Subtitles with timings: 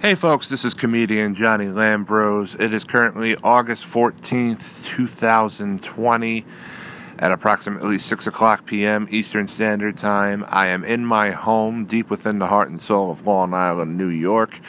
[0.00, 2.54] Hey folks, this is comedian Johnny Lambrose.
[2.60, 6.46] It is currently August 14th, 2020
[7.18, 9.08] at approximately 6 o'clock p.m.
[9.10, 10.44] Eastern Standard Time.
[10.46, 14.06] I am in my home deep within the heart and soul of Long Island, New
[14.06, 14.60] York.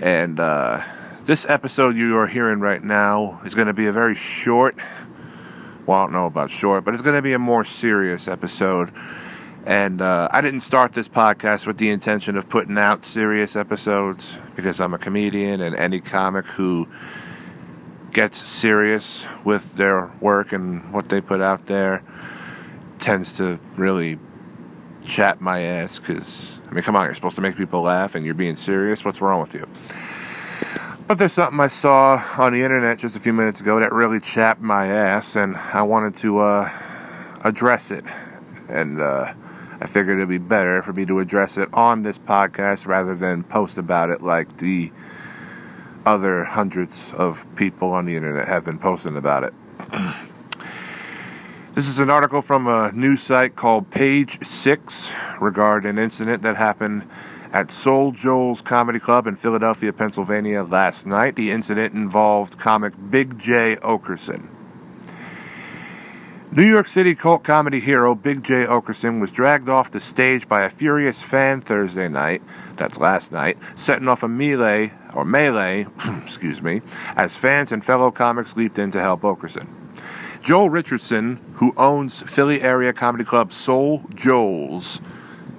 [0.00, 0.82] And uh,
[1.24, 4.74] this episode you are hearing right now is going to be a very short,
[5.86, 8.92] well, I don't know about short, but it's going to be a more serious episode
[9.66, 14.38] and uh, I didn't start this podcast with the intention of putting out serious episodes
[14.56, 16.88] because I'm a comedian, and any comic who
[18.12, 22.02] gets serious with their work and what they put out there
[22.98, 24.18] tends to really
[25.06, 28.24] chat my ass because, I mean, come on, you're supposed to make people laugh and
[28.24, 29.04] you're being serious.
[29.04, 29.66] What's wrong with you?
[31.06, 34.20] But there's something I saw on the internet just a few minutes ago that really
[34.20, 36.70] chapped my ass, and I wanted to uh,
[37.44, 38.04] address it.
[38.68, 39.32] And, uh,
[39.80, 43.44] I figured it'd be better for me to address it on this podcast rather than
[43.44, 44.90] post about it like the
[46.04, 49.54] other hundreds of people on the internet have been posting about it.
[51.74, 56.56] this is an article from a news site called Page Six regarding an incident that
[56.56, 57.08] happened
[57.52, 61.36] at Soul Joel's Comedy Club in Philadelphia, Pennsylvania last night.
[61.36, 64.48] The incident involved comic Big Jay Oakerson.
[66.50, 70.62] New York City cult comedy hero Big Jay Oakerson was dragged off the stage by
[70.62, 72.40] a furious fan Thursday night,
[72.76, 75.86] that's last night, setting off a melee, or melee,
[76.22, 76.80] excuse me,
[77.16, 79.68] as fans and fellow comics leaped in to help Oakerson.
[80.42, 85.02] Joel Richardson, who owns Philly area comedy club Soul Joel's,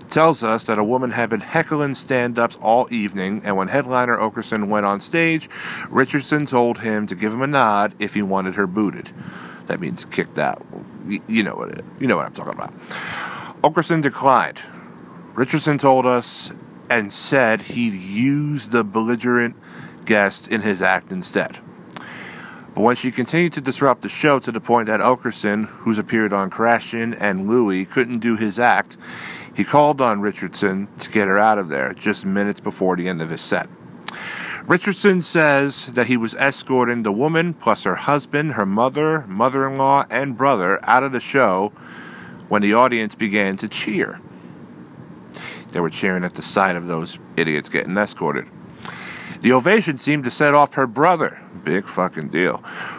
[0.09, 4.17] tells us that a woman had been heckling stand ups all evening, and when headliner
[4.17, 5.51] Oakerson went on stage,
[5.91, 9.11] Richardson told him to give him a nod if he wanted her booted.
[9.69, 10.65] That means kicked out.
[11.27, 12.73] You know what you know what I'm talking about.
[13.61, 14.59] Oakerson declined.
[15.35, 16.51] Richardson told us
[16.89, 19.55] and said he'd use the belligerent
[20.05, 21.59] guest in his act instead.
[22.73, 26.33] But when she continued to disrupt the show to the point that Oakerson, who's appeared
[26.33, 28.97] on Crashing and Louie, couldn't do his act,
[29.53, 33.21] he called on Richardson to get her out of there just minutes before the end
[33.21, 33.69] of his set.
[34.69, 39.77] Richardson says that he was escorting the woman plus her husband, her mother, mother in
[39.77, 41.69] law, and brother out of the show
[42.49, 44.21] when the audience began to cheer.
[45.69, 48.45] They were cheering at the sight of those idiots getting escorted.
[49.41, 52.57] The ovation seemed to set off her brother, big fucking deal,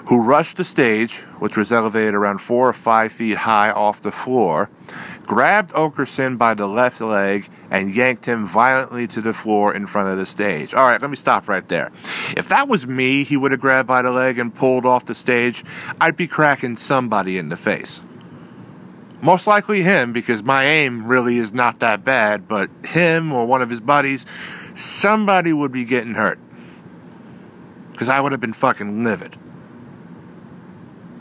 [0.09, 4.11] who rushed the stage, which was elevated around four or five feet high off the
[4.11, 4.71] floor,
[5.27, 10.09] grabbed Oakerson by the left leg and yanked him violently to the floor in front
[10.09, 10.75] of the stage.
[10.75, 11.93] All right, let me stop right there.
[12.37, 15.15] If that was me, he would have grabbed by the leg and pulled off the
[15.15, 15.65] stage.
[16.01, 18.01] I'd be cracking somebody in the face.
[19.23, 23.61] Most likely him, because my aim really is not that bad, but him or one
[23.61, 24.25] of his buddies,
[24.77, 26.39] somebody would be getting hurt.
[27.93, 29.37] Because I would have been fucking livid.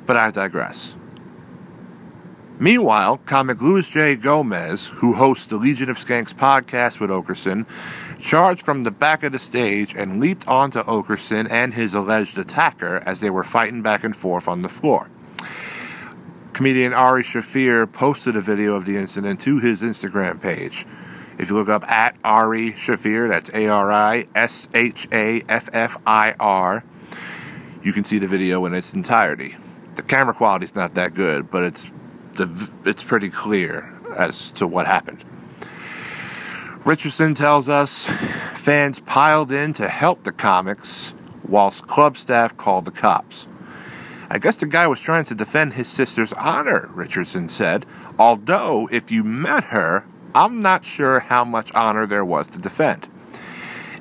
[0.06, 0.96] But I digress.
[2.62, 4.18] Meanwhile, comic Luis J.
[4.18, 7.66] Gomez, who hosts the Legion of Skanks podcast with Oakerson,
[8.20, 13.02] charged from the back of the stage and leaped onto Oakerson and his alleged attacker
[13.06, 15.09] as they were fighting back and forth on the floor.
[16.52, 20.86] Comedian Ari Shaffir posted a video of the incident to his Instagram page.
[21.38, 25.70] If you look up at Ari Shaffir, that's A R I S H A F
[25.72, 26.84] F I R,
[27.81, 29.56] you can see the video in its entirety.
[29.96, 31.90] The camera quality is not that good, but it's
[32.46, 35.24] the, it's pretty clear as to what happened.
[36.86, 38.06] Richardson tells us
[38.56, 41.14] fans piled in to help the comics
[41.48, 43.48] whilst club staff called the cops.
[44.30, 47.86] I guess the guy was trying to defend his sister's honor, Richardson said.
[48.20, 53.08] Although, if you met her, I'm not sure how much honor there was to defend.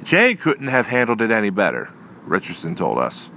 [0.03, 1.91] Jay couldn't have handled it any better,
[2.25, 3.31] Richardson told us.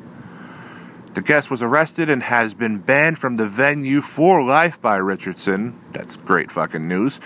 [1.13, 5.77] The guest was arrested and has been banned from the venue for life by Richardson.
[5.91, 7.19] That's great fucking news.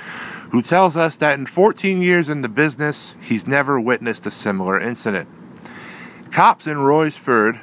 [0.51, 4.79] Who tells us that in 14 years in the business, he's never witnessed a similar
[4.79, 5.29] incident.
[6.31, 7.59] Cops in Royersford,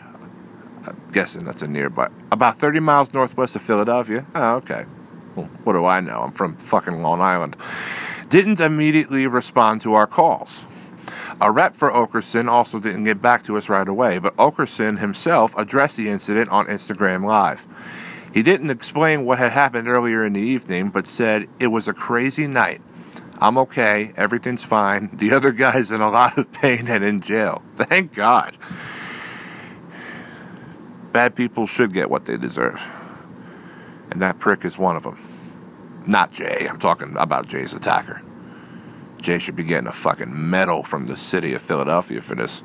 [0.87, 4.25] I'm guessing that's a nearby, about 30 miles northwest of Philadelphia.
[4.35, 4.85] Oh, okay.
[5.35, 6.20] Well, what do I know?
[6.20, 7.56] I'm from fucking Long Island.
[8.29, 10.64] Didn't immediately respond to our calls.
[11.43, 15.59] A rep for Oakerson also didn't get back to us right away, but Oakerson himself
[15.59, 17.67] addressed the incident on Instagram Live.
[18.33, 21.93] He didn't explain what had happened earlier in the evening, but said it was a
[21.93, 22.81] crazy night.
[23.41, 25.11] I'm okay, everything's fine.
[25.15, 27.61] The other guy's in a lot of pain and in jail.
[27.75, 28.56] Thank God.
[31.11, 32.81] Bad people should get what they deserve.
[34.12, 35.19] And that prick is one of them.
[36.06, 38.23] Not Jay, I'm talking about Jay's attacker.
[39.22, 42.62] Jay should be getting a fucking medal from the city of Philadelphia for this.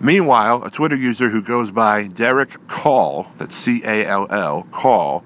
[0.00, 5.20] Meanwhile, a Twitter user who goes by Derek Call, that's C A L L, Call,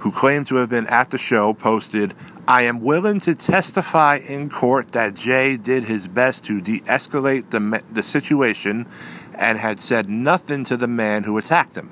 [0.00, 2.14] who claimed to have been at the show, posted,
[2.46, 7.50] I am willing to testify in court that Jay did his best to de escalate
[7.50, 8.86] the, the situation
[9.34, 11.90] and had said nothing to the man who attacked him.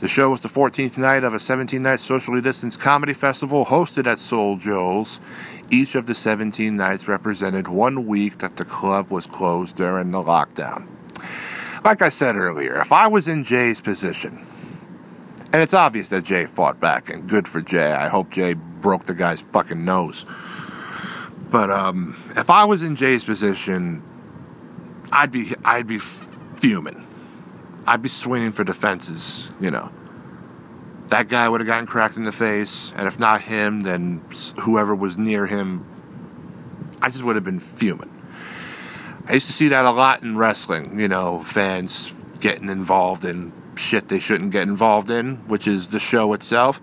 [0.00, 4.06] The show was the 14th night of a 17 night socially distanced comedy festival hosted
[4.06, 5.18] at Soul Joel's.
[5.70, 10.18] Each of the 17 nights represented one week that the club was closed during the
[10.18, 10.86] lockdown.
[11.84, 14.46] Like I said earlier, if I was in Jay's position,
[15.52, 17.92] and it's obvious that Jay fought back, and good for Jay.
[17.92, 20.26] I hope Jay broke the guy's fucking nose.
[21.50, 24.02] But um, if I was in Jay's position,
[25.10, 27.07] I'd be I'd be fuming.
[27.88, 29.90] I'd be swinging for defenses, you know.
[31.06, 34.22] That guy would have gotten cracked in the face, and if not him, then
[34.60, 35.86] whoever was near him,
[37.00, 38.14] I just would have been fuming.
[39.26, 43.54] I used to see that a lot in wrestling, you know, fans getting involved in
[43.76, 46.82] shit they shouldn't get involved in, which is the show itself.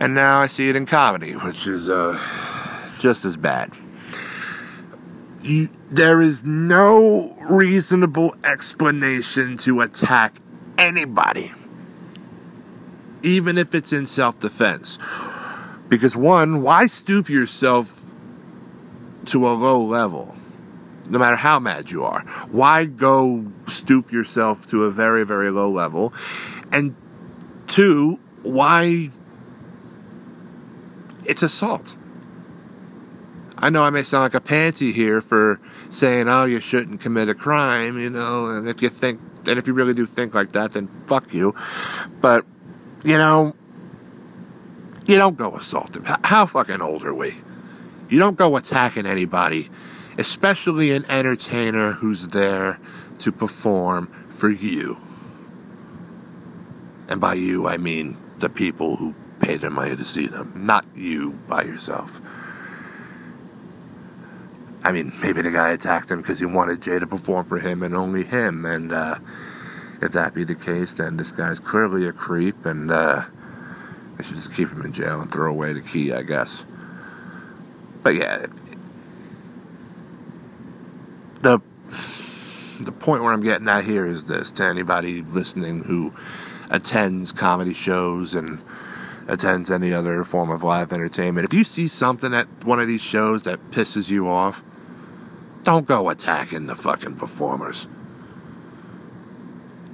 [0.00, 2.18] And now I see it in comedy, which is uh,
[2.98, 3.70] just as bad
[5.42, 10.36] you, there is no reasonable explanation to attack
[10.78, 11.52] anybody,
[13.22, 14.98] even if it's in self defense.
[15.88, 18.12] Because, one, why stoop yourself
[19.26, 20.36] to a low level,
[21.08, 22.20] no matter how mad you are?
[22.50, 26.14] Why go stoop yourself to a very, very low level?
[26.70, 26.94] And
[27.66, 29.10] two, why?
[31.24, 31.96] It's assault.
[33.62, 35.60] I know I may sound like a pansy here for
[35.90, 39.66] saying, oh, you shouldn't commit a crime, you know, and if you think, and if
[39.66, 41.54] you really do think like that, then fuck you.
[42.20, 42.46] But,
[43.04, 43.54] you know,
[45.06, 46.04] you don't go assaulting.
[46.04, 47.36] How fucking old are we?
[48.08, 49.68] You don't go attacking anybody,
[50.16, 52.80] especially an entertainer who's there
[53.18, 54.98] to perform for you.
[57.08, 60.86] And by you, I mean the people who pay their money to see them, not
[60.94, 62.20] you by yourself.
[64.82, 67.82] I mean, maybe the guy attacked him because he wanted Jay to perform for him
[67.82, 68.64] and only him.
[68.64, 69.18] And uh,
[70.00, 73.24] if that be the case, then this guy's clearly a creep, and uh,
[74.16, 76.64] they should just keep him in jail and throw away the key, I guess.
[78.02, 78.46] But yeah,
[81.42, 81.60] the
[82.80, 86.14] the point where I'm getting at here is this: to anybody listening who
[86.70, 88.60] attends comedy shows and
[89.30, 93.00] attends any other form of live entertainment, if you see something at one of these
[93.00, 94.64] shows that pisses you off,
[95.62, 97.86] don't go attacking the fucking performers.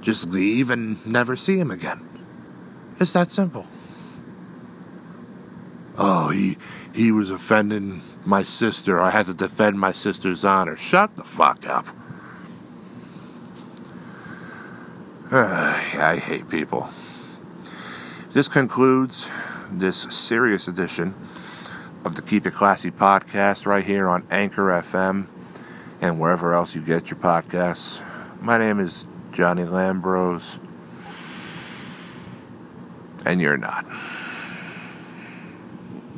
[0.01, 2.07] Just leave and never see him again.
[2.99, 3.67] It's that simple.
[5.97, 6.57] Oh, he
[6.93, 8.99] he was offending my sister.
[8.99, 10.75] I had to defend my sister's honor.
[10.75, 11.87] Shut the fuck up.
[15.31, 16.89] I hate people.
[18.31, 19.29] This concludes
[19.71, 21.15] this serious edition
[22.03, 25.27] of the Keep It Classy podcast right here on Anchor FM
[26.01, 28.03] and wherever else you get your podcasts.
[28.41, 30.59] My name is Johnny Lambros,
[33.25, 33.85] and you're not.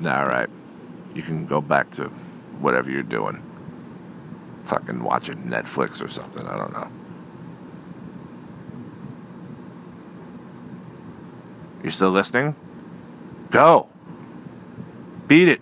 [0.04, 0.50] All right,
[1.14, 2.06] you can go back to
[2.60, 3.44] whatever you're doing.
[4.66, 6.90] Fucking watching Netflix or something, I don't know.
[11.84, 12.56] You still listening?
[13.52, 13.90] Go.
[15.28, 15.62] Beat it.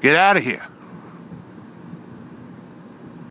[0.00, 0.66] Get out of here.